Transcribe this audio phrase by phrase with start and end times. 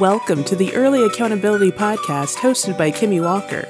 [0.00, 3.68] Welcome to the Early Accountability Podcast hosted by Kimmy Walker.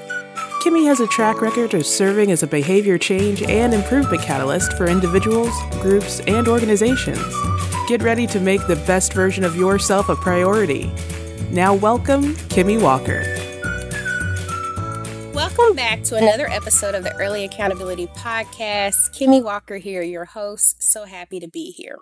[0.63, 4.87] Kimmy has a track record of serving as a behavior change and improvement catalyst for
[4.87, 5.53] individuals,
[5.83, 7.21] groups, and organizations.
[7.89, 10.91] Get ready to make the best version of yourself a priority.
[11.51, 13.23] Now, welcome, Kimmy Walker.
[15.35, 19.15] Welcome back to another episode of the Early Accountability Podcast.
[19.15, 20.83] Kimmy Walker here, your host.
[20.83, 21.99] So happy to be here.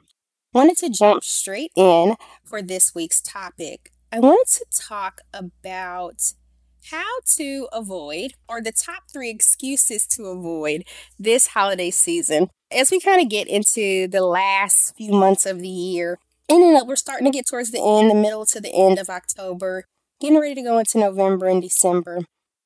[0.53, 2.15] Wanted to jump straight in
[2.45, 3.91] for this week's topic.
[4.15, 6.35] I wanted to talk about
[6.91, 10.85] how to avoid, or the top three excuses to avoid
[11.19, 12.51] this holiday season.
[12.71, 16.87] As we kind of get into the last few months of the year, ending up,
[16.87, 19.87] we're starting to get towards the end, the middle to the end of October,
[20.21, 22.21] getting ready to go into November and December.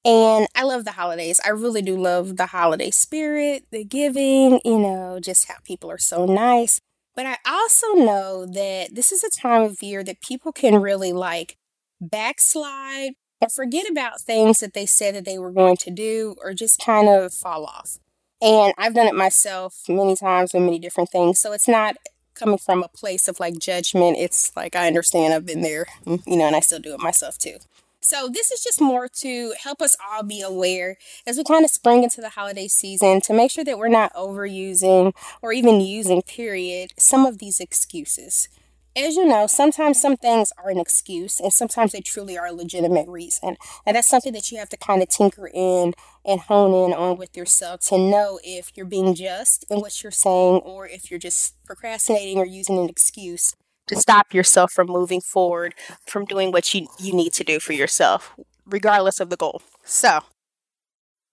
[0.04, 1.40] And I love the holidays.
[1.46, 5.98] I really do love the holiday spirit, the giving, you know, just how people are
[5.98, 6.80] so nice.
[7.16, 11.14] But I also know that this is a time of year that people can really
[11.14, 11.56] like
[11.98, 16.52] backslide or forget about things that they said that they were going to do or
[16.52, 17.98] just kind of fall off.
[18.42, 21.40] And I've done it myself many times with many different things.
[21.40, 21.96] So it's not
[22.34, 24.18] coming from a place of like judgment.
[24.18, 27.38] It's like I understand I've been there, you know, and I still do it myself
[27.38, 27.56] too.
[28.00, 31.70] So, this is just more to help us all be aware as we kind of
[31.70, 36.22] spring into the holiday season to make sure that we're not overusing or even using,
[36.22, 38.48] period, some of these excuses.
[38.94, 42.52] As you know, sometimes some things are an excuse and sometimes they truly are a
[42.52, 43.56] legitimate reason.
[43.84, 45.92] And that's something that you have to kind of tinker in
[46.24, 50.12] and hone in on with yourself to know if you're being just in what you're
[50.12, 53.54] saying or if you're just procrastinating or using an excuse
[53.86, 55.74] to stop yourself from moving forward,
[56.06, 58.34] from doing what you, you need to do for yourself,
[58.66, 59.62] regardless of the goal.
[59.84, 60.20] So,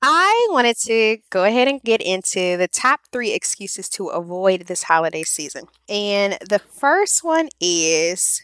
[0.06, 4.84] I wanted to go ahead and get into the top three excuses to avoid this
[4.84, 5.68] holiday season.
[5.88, 8.42] And the first one is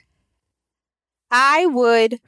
[1.31, 2.19] I would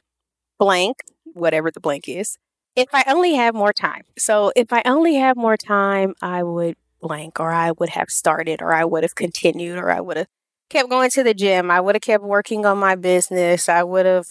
[0.58, 2.36] blank, whatever the blank is,
[2.76, 4.02] if I only have more time.
[4.18, 8.62] So, if I only have more time, I would blank, or I would have started,
[8.62, 10.28] or I would have continued, or I would have
[10.72, 11.70] kept going to the gym.
[11.70, 13.68] I would have kept working on my business.
[13.68, 14.26] I would have,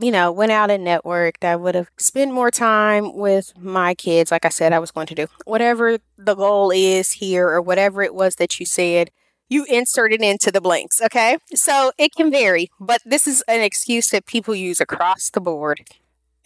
[0.00, 1.44] you know, went out and networked.
[1.44, 5.08] I would have spent more time with my kids, like I said I was going
[5.08, 5.26] to do.
[5.44, 9.10] Whatever the goal is here, or whatever it was that you said,
[9.48, 11.36] you insert it into the blanks, okay?
[11.54, 15.82] So it can vary, but this is an excuse that people use across the board.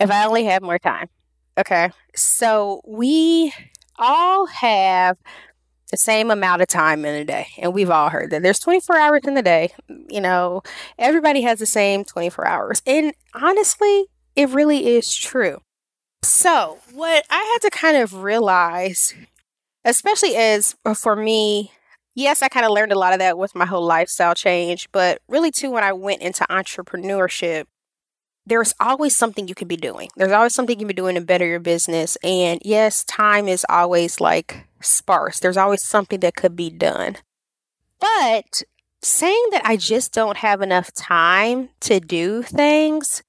[0.01, 1.09] If I only had more time,
[1.57, 1.91] okay?
[2.15, 3.53] So we
[3.99, 5.19] all have
[5.91, 7.49] the same amount of time in a day.
[7.59, 9.73] And we've all heard that there's 24 hours in the day.
[10.09, 10.63] You know,
[10.99, 12.83] everybody has the same 24 hours.
[12.87, 15.61] And honestly, it really is true.
[16.23, 19.15] So, what I had to kind of realize,
[19.85, 21.71] especially as uh, for me,
[22.15, 25.21] yes, I kind of learned a lot of that with my whole lifestyle change, but
[25.29, 27.67] really too when I went into entrepreneurship,
[28.47, 30.09] there's always something you could be doing.
[30.17, 32.17] There's always something you can be doing to better your business.
[32.23, 35.41] And yes, time is always like sparse.
[35.41, 37.17] There's always something that could be done.
[38.01, 38.63] But
[39.03, 43.23] saying that I just don't have enough time to do things,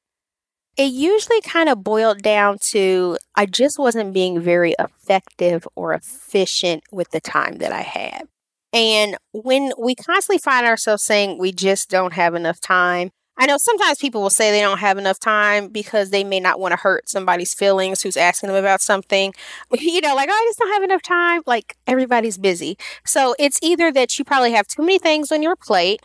[0.77, 6.83] it usually kind of boiled down to I just wasn't being very effective or efficient
[6.91, 8.27] with the time that I had.
[8.71, 13.57] And when we constantly find ourselves saying we just don't have enough time, I know
[13.57, 16.77] sometimes people will say they don't have enough time because they may not want to
[16.77, 19.33] hurt somebody's feelings who's asking them about something.
[19.79, 21.41] You know, like, oh, I just don't have enough time.
[21.45, 22.77] Like, everybody's busy.
[23.05, 26.01] So it's either that you probably have too many things on your plate,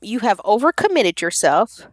[0.00, 1.86] you have overcommitted yourself.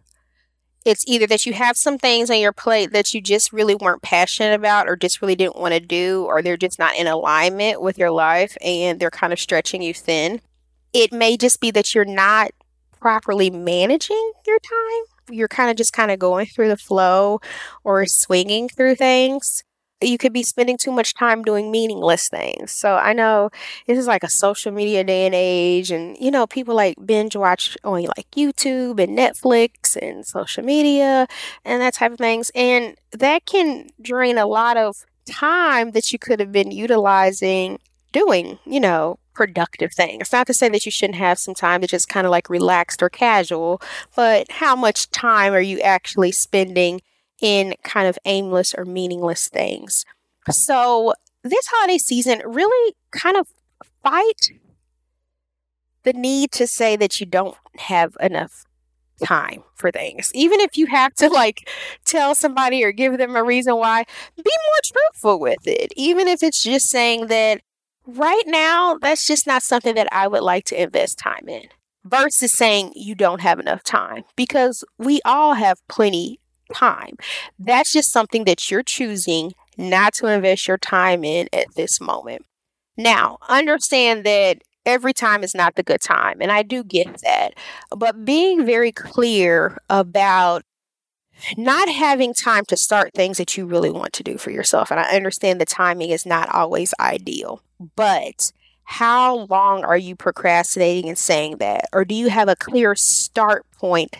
[0.86, 4.02] It's either that you have some things on your plate that you just really weren't
[4.02, 7.82] passionate about or just really didn't want to do, or they're just not in alignment
[7.82, 10.42] with your life and they're kind of stretching you thin.
[10.94, 12.52] It may just be that you're not
[13.04, 15.36] properly managing your time.
[15.36, 17.42] You're kind of just kind of going through the flow
[17.84, 19.62] or swinging through things.
[20.02, 22.72] You could be spending too much time doing meaningless things.
[22.72, 23.50] So I know
[23.88, 27.36] this is like a social media day and age, and you know, people like binge
[27.36, 31.28] watch on like YouTube and Netflix and social media
[31.66, 32.52] and that type of things.
[32.56, 37.80] And that can drain a lot of time that you could have been utilizing
[38.14, 40.22] doing, you know, productive thing.
[40.22, 42.50] It's not to say that you shouldn't have some time to just kind of like
[42.50, 43.82] relaxed or casual,
[44.16, 47.02] but how much time are you actually spending
[47.42, 50.06] in kind of aimless or meaningless things?
[50.50, 51.14] So,
[51.44, 53.48] this holiday season really kind of
[54.02, 54.52] fight
[56.04, 58.66] the need to say that you don't have enough
[59.24, 60.32] time for things.
[60.34, 61.70] Even if you have to like
[62.06, 64.04] tell somebody or give them a reason why,
[64.36, 65.94] be more truthful with it.
[65.96, 67.62] Even if it's just saying that
[68.06, 71.64] right now, that's just not something that I would like to invest time in.
[72.06, 76.40] versus saying you don't have enough time because we all have plenty
[76.74, 77.16] time.
[77.60, 82.46] That's just something that you're choosing not to invest your time in at this moment.
[82.98, 87.54] Now, understand that every time is not the good time, and I do get that.
[87.96, 90.64] But being very clear about
[91.58, 94.92] not having time to start things that you really want to do for yourself.
[94.92, 97.62] And I understand the timing is not always ideal,
[97.96, 98.52] but
[98.86, 101.86] how long are you procrastinating and saying that?
[101.94, 104.18] Or do you have a clear start point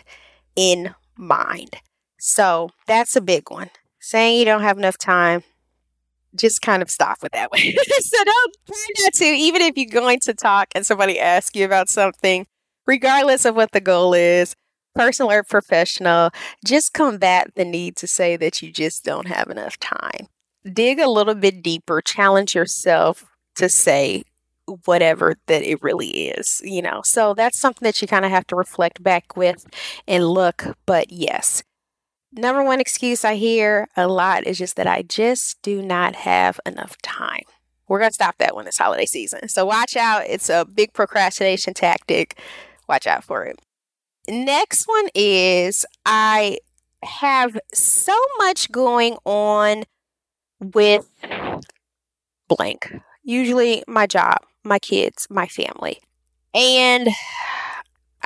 [0.56, 1.76] in mind?
[2.18, 3.70] So that's a big one.
[4.00, 5.42] Saying you don't have enough time,
[6.34, 7.60] just kind of stop with that one.
[8.00, 11.64] so don't try not to, even if you're going to talk and somebody asks you
[11.64, 12.46] about something,
[12.86, 14.54] regardless of what the goal is,
[14.94, 16.30] personal or professional,
[16.64, 20.28] just combat the need to say that you just don't have enough time.
[20.70, 23.24] Dig a little bit deeper, challenge yourself
[23.56, 24.24] to say
[24.86, 27.02] whatever that it really is, you know.
[27.04, 29.66] So that's something that you kind of have to reflect back with
[30.08, 30.64] and look.
[30.86, 31.62] But yes,
[32.32, 36.58] number one excuse I hear a lot is just that I just do not have
[36.64, 37.42] enough time.
[37.86, 39.48] We're going to stop that when it's holiday season.
[39.48, 40.24] So watch out.
[40.26, 42.38] It's a big procrastination tactic.
[42.88, 43.60] Watch out for it.
[44.28, 46.58] Next one is I
[47.02, 49.84] have so much going on
[50.60, 51.06] with
[52.48, 52.94] blank.
[53.22, 56.00] Usually my job, my kids, my family.
[56.54, 57.08] And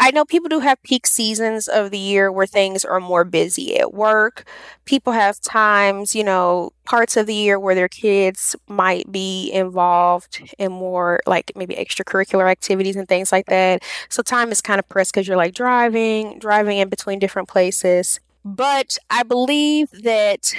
[0.00, 3.76] I know people do have peak seasons of the year where things are more busy
[3.78, 4.44] at work.
[4.84, 10.54] People have times, you know, parts of the year where their kids might be involved
[10.56, 13.82] in more like maybe extracurricular activities and things like that.
[14.08, 18.20] So time is kind of pressed because you're like driving, driving in between different places.
[18.44, 20.54] But I believe that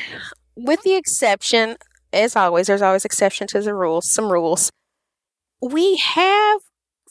[0.55, 1.77] with the exception,
[2.11, 4.69] as always, there's always exception to the rules, some rules.
[5.61, 6.61] We have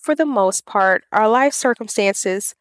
[0.09, 2.55] for the most part, our life circumstances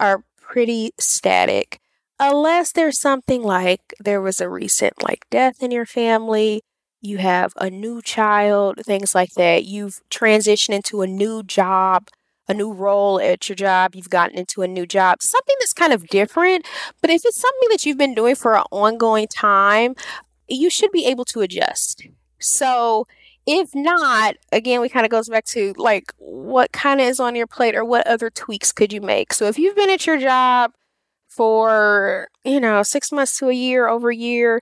[0.00, 1.78] are pretty static.
[2.18, 6.60] Unless there's something like there was a recent like death in your family,
[7.00, 9.64] you have a new child, things like that.
[9.64, 12.08] You've transitioned into a new job,
[12.48, 15.92] a new role at your job, you've gotten into a new job, something that's kind
[15.92, 16.66] of different.
[17.00, 19.94] But if it's something that you've been doing for an ongoing time,
[20.48, 22.08] you should be able to adjust.
[22.40, 23.06] So
[23.50, 27.34] if not, again, we kind of goes back to like what kind of is on
[27.34, 29.32] your plate or what other tweaks could you make.
[29.32, 30.72] So if you've been at your job
[31.28, 34.60] for, you know, six months to a year, over a year,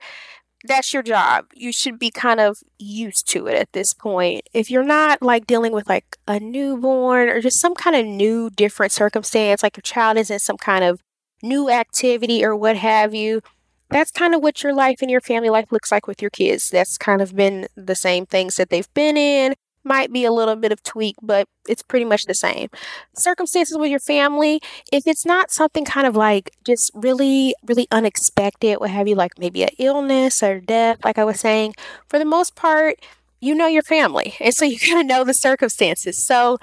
[0.62, 1.46] that's your job.
[1.52, 4.42] You should be kind of used to it at this point.
[4.54, 8.50] If you're not like dealing with like a newborn or just some kind of new,
[8.50, 11.00] different circumstance, like your child is in some kind of
[11.42, 13.42] new activity or what have you,
[13.90, 16.70] that's kind of what your life and your family life looks like with your kids.
[16.70, 19.54] That's kind of been the same things that they've been in.
[19.84, 22.68] Might be a little bit of tweak, but it's pretty much the same.
[23.14, 24.60] Circumstances with your family,
[24.92, 29.38] if it's not something kind of like just really, really unexpected, what have you, like
[29.38, 31.74] maybe an illness or death, like I was saying,
[32.08, 32.96] for the most part,
[33.40, 34.34] you know your family.
[34.40, 36.18] And so you kind of know the circumstances.
[36.18, 36.58] So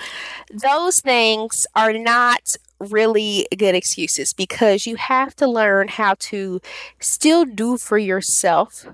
[0.51, 6.59] those things are not really good excuses because you have to learn how to
[6.99, 8.85] still do for yourself,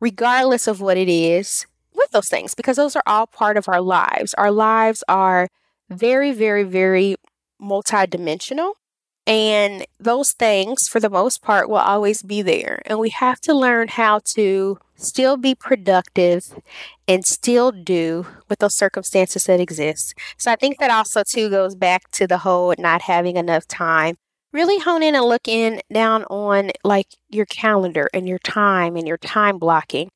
[0.00, 3.80] regardless of what it is, with those things, because those are all part of our
[3.80, 4.34] lives.
[4.34, 5.48] Our lives are
[5.90, 7.16] very, very, very
[7.60, 8.74] multidimensional.
[9.26, 12.82] And those things, for the most part, will always be there.
[12.86, 16.54] And we have to learn how to still be productive
[17.06, 20.14] and still do with those circumstances that exist.
[20.36, 24.16] So I think that also too goes back to the whole not having enough time.
[24.52, 29.06] Really hone in and look in down on like your calendar and your time and
[29.06, 30.10] your time blocking.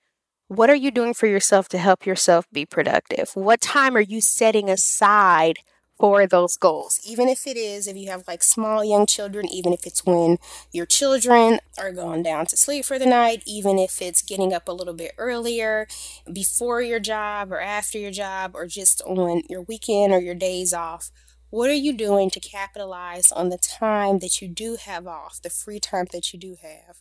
[0.49, 3.31] What are you doing for yourself to help yourself be productive?
[3.35, 5.59] What time are you setting aside
[5.99, 7.01] for those goals.
[7.07, 10.39] Even if it is, if you have like small young children, even if it's when
[10.73, 14.69] your children are going down to sleep for the night, even if it's getting up
[14.69, 15.87] a little bit earlier
[16.33, 20.73] before your job or after your job or just on your weekend or your days
[20.73, 21.11] off.
[21.51, 25.51] What are you doing to capitalize on the time that you do have off, the
[25.51, 27.01] free time that you do have?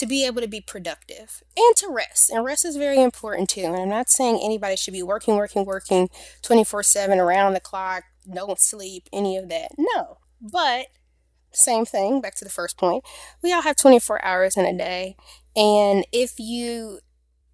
[0.00, 2.30] to be able to be productive and to rest.
[2.30, 3.60] And rest is very important too.
[3.60, 6.08] And I'm not saying anybody should be working, working, working
[6.40, 9.72] 24 7 around the clock, don't sleep, any of that.
[9.78, 10.18] No.
[10.40, 10.86] But
[11.52, 13.04] same thing, back to the first point.
[13.42, 15.16] We all have 24 hours in a day.
[15.56, 17.00] And if you,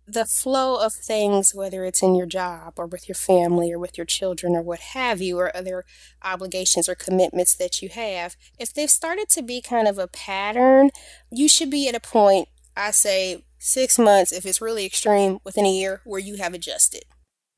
[0.07, 3.97] the flow of things, whether it's in your job or with your family or with
[3.97, 5.85] your children or what have you, or other
[6.23, 10.91] obligations or commitments that you have, if they've started to be kind of a pattern,
[11.31, 15.65] you should be at a point, I say six months, if it's really extreme, within
[15.65, 17.05] a year, where you have adjusted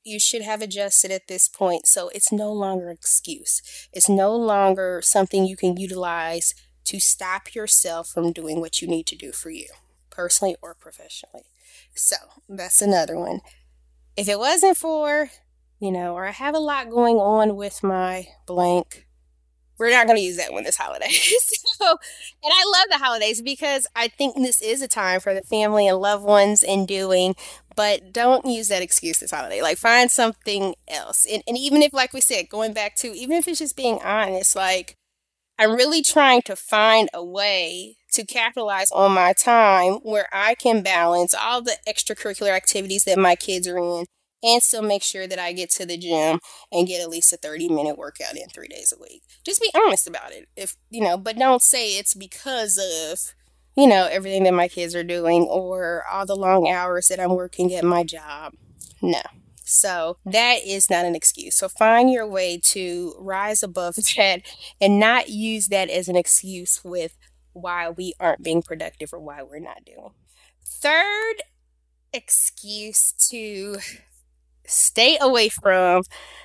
[0.09, 1.87] you should have adjusted at this point.
[1.87, 3.63] So it's no longer excuse.
[3.93, 9.07] It's no longer something you can utilize to stop yourself from doing what you need
[9.07, 9.69] to do for you,
[10.11, 11.45] personally or professionally.
[11.95, 12.17] So
[12.49, 13.41] that's another one.
[14.17, 15.31] If it wasn't for,
[15.79, 19.07] you know, or I have a lot going on with my blank,
[19.79, 21.11] we're not going to use that one this holiday.
[21.11, 25.43] so, and I love the holidays because I think this is a time for the
[25.43, 27.37] family and loved ones and doing,
[27.79, 29.63] but don't use that excuse this holiday.
[29.63, 31.25] Like find something else.
[31.33, 34.01] And, and even if, like we said, going back to, even if it's just being
[34.03, 34.97] honest, like
[35.61, 40.83] I'm really trying to find a way to capitalize on my time where I can
[40.83, 44.07] balance all the extracurricular activities that my kids are in
[44.43, 46.41] and still make sure that I get to the gym
[46.73, 49.23] and get at least a 30 minute workout in three days a week.
[49.47, 50.49] Just be honest about it.
[50.57, 53.35] If, you know, but don't say it's because of,
[53.79, 57.37] you know, everything that my kids are doing or all the long hours that I'm
[57.37, 58.55] working at my job.
[59.01, 59.23] No.
[59.63, 61.55] So that is not an excuse.
[61.55, 64.43] So find your way to rise above that
[64.81, 67.17] and not use that as an excuse with
[67.53, 70.11] why we aren't being productive or why we're not doing.
[70.67, 71.37] Third
[72.13, 73.77] excuse to
[74.67, 76.03] stay away from,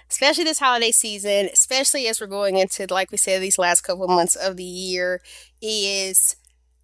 [0.08, 4.08] especially this holiday season, especially as we're going into, like we said, these last couple
[4.08, 5.20] months of the year,
[5.64, 6.36] is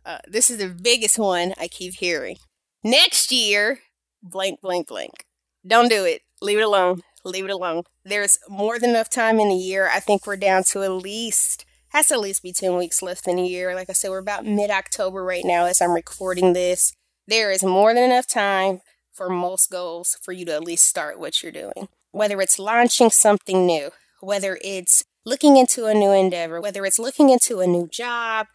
[0.09, 2.37] uh, this is the biggest one I keep hearing.
[2.83, 3.79] Next year,
[4.23, 5.25] blank, blank, blank.
[5.65, 6.21] Don't do it.
[6.41, 7.03] Leave it alone.
[7.23, 7.83] Leave it alone.
[8.03, 9.87] There's more than enough time in the year.
[9.93, 13.27] I think we're down to at least has to at least be 10 weeks left
[13.27, 13.75] in a year.
[13.75, 16.93] Like I said, we're about mid October right now as I'm recording this.
[17.27, 21.19] There is more than enough time for most goals for you to at least start
[21.19, 21.87] what you're doing.
[22.11, 27.29] Whether it's launching something new, whether it's looking into a new endeavor, whether it's looking
[27.29, 28.47] into a new job,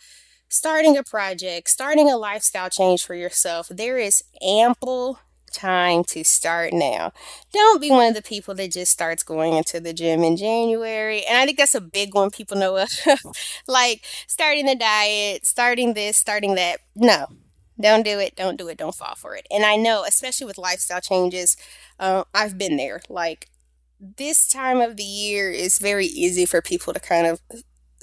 [0.48, 5.18] starting a project, starting a lifestyle change for yourself, there is ample
[5.54, 7.12] time to start now.
[7.52, 11.24] Don't be one of the people that just starts going into the gym in January.
[11.24, 12.90] And I think that's a big one people know of.
[13.68, 16.80] like starting the diet, starting this, starting that.
[16.94, 17.26] No,
[17.80, 18.36] don't do it.
[18.36, 18.78] Don't do it.
[18.78, 19.46] Don't fall for it.
[19.50, 21.56] And I know, especially with lifestyle changes,
[21.98, 23.00] uh, I've been there.
[23.08, 23.48] Like
[24.00, 27.40] this time of the year is very easy for people to kind of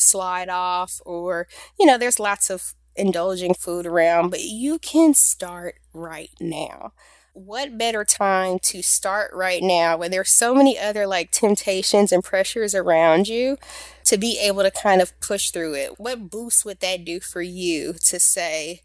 [0.01, 1.47] slide off, or,
[1.79, 6.93] you know, there's lots of indulging food around, but you can start right now.
[7.33, 12.21] What better time to start right now when there's so many other like temptations and
[12.21, 13.57] pressures around you
[14.03, 15.97] to be able to kind of push through it?
[15.97, 18.81] What boost would that do for you to say,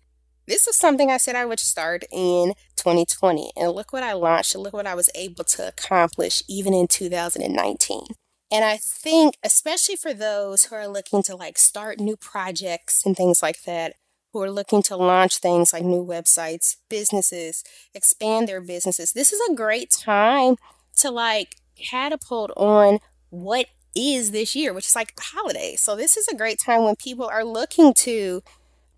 [0.46, 3.50] this is something I said I would start in 2020.
[3.56, 6.86] And look what I launched, and look what I was able to accomplish even in
[6.86, 8.02] 2019.
[8.50, 13.16] And I think, especially for those who are looking to like start new projects and
[13.16, 13.94] things like that,
[14.32, 19.40] who are looking to launch things like new websites, businesses, expand their businesses, this is
[19.48, 20.56] a great time
[20.96, 23.00] to like catapult on
[23.30, 25.80] what is this year, which is like holidays.
[25.80, 28.42] So this is a great time when people are looking to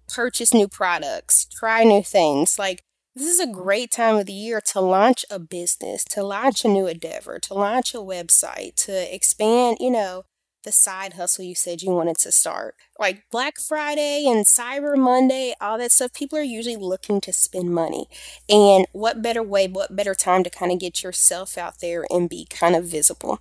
[0.08, 2.58] purchase new products, try new things.
[2.58, 2.82] Like,
[3.18, 6.68] this is a great time of the year to launch a business, to launch a
[6.68, 10.24] new endeavor, to launch a website, to expand, you know,
[10.64, 12.76] the side hustle you said you wanted to start.
[12.98, 17.74] Like Black Friday and Cyber Monday, all that stuff, people are usually looking to spend
[17.74, 18.06] money.
[18.48, 22.28] And what better way, what better time to kind of get yourself out there and
[22.28, 23.40] be kind of visible?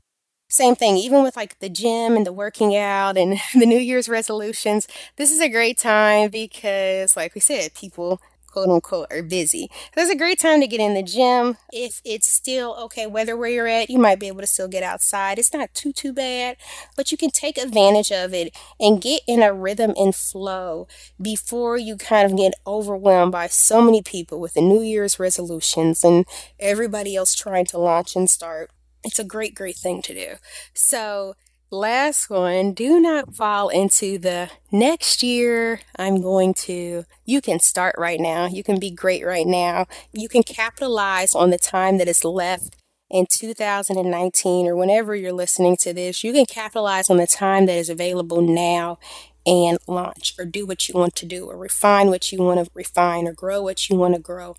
[0.49, 4.09] Same thing, even with like the gym and the working out and the New Year's
[4.09, 4.87] resolutions.
[5.17, 9.69] This is a great time because, like we said, people quote unquote are busy.
[9.95, 11.57] So it's a great time to get in the gym.
[11.71, 14.83] If it's still okay weather where you're at, you might be able to still get
[14.83, 15.37] outside.
[15.39, 16.57] It's not too too bad,
[16.95, 20.87] but you can take advantage of it and get in a rhythm and flow
[21.21, 26.03] before you kind of get overwhelmed by so many people with the New Year's resolutions
[26.03, 26.25] and
[26.59, 28.71] everybody else trying to launch and start
[29.03, 30.35] it's a great, great thing to do.
[30.73, 31.35] So,
[31.69, 37.03] last one do not fall into the next year I'm going to.
[37.25, 38.47] You can start right now.
[38.47, 39.85] You can be great right now.
[40.13, 42.75] You can capitalize on the time that is left
[43.09, 46.23] in 2019 or whenever you're listening to this.
[46.23, 48.99] You can capitalize on the time that is available now
[49.45, 52.71] and launch or do what you want to do or refine what you want to
[52.73, 54.55] refine or grow what you want to grow,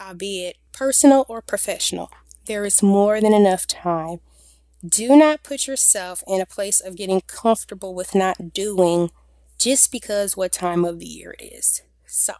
[0.00, 2.10] albeit personal or professional.
[2.46, 4.20] There is more than enough time.
[4.86, 9.10] Do not put yourself in a place of getting comfortable with not doing
[9.58, 11.82] just because what time of the year it is.
[12.06, 12.32] So,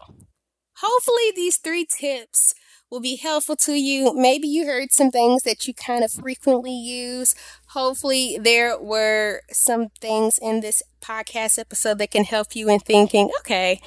[0.77, 2.55] hopefully, these three tips
[2.89, 4.13] will be helpful to you.
[4.15, 7.35] Maybe you heard some things that you kind of frequently use.
[7.69, 13.29] Hopefully, there were some things in this podcast episode that can help you in thinking,
[13.41, 13.79] okay,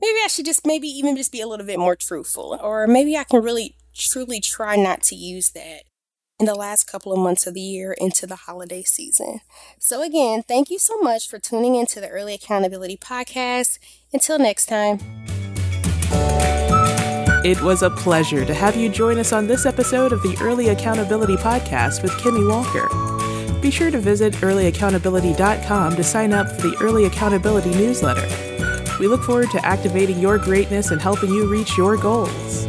[0.00, 3.18] maybe I should just maybe even just be a little bit more truthful, or maybe
[3.18, 5.82] I can really truly try not to use that.
[6.42, 9.38] In the last couple of months of the year into the holiday season.
[9.78, 13.78] So, again, thank you so much for tuning into the Early Accountability Podcast.
[14.12, 14.98] Until next time.
[17.44, 20.70] It was a pleasure to have you join us on this episode of the Early
[20.70, 22.88] Accountability Podcast with Kimmy Walker.
[23.60, 28.26] Be sure to visit earlyaccountability.com to sign up for the Early Accountability newsletter.
[28.98, 32.66] We look forward to activating your greatness and helping you reach your goals.